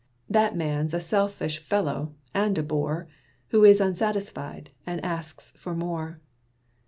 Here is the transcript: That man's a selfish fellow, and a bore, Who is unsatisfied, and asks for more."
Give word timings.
That 0.27 0.55
man's 0.55 0.95
a 0.95 0.99
selfish 0.99 1.59
fellow, 1.59 2.15
and 2.33 2.57
a 2.57 2.63
bore, 2.63 3.07
Who 3.49 3.63
is 3.63 3.79
unsatisfied, 3.79 4.71
and 4.83 4.99
asks 5.05 5.51
for 5.55 5.75
more." 5.75 6.19